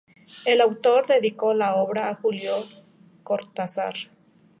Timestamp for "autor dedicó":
0.61-1.53